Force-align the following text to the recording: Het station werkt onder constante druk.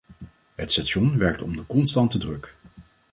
Het 0.55 0.71
station 0.71 1.17
werkt 1.17 1.41
onder 1.41 1.65
constante 1.65 2.17
druk. 2.17 2.55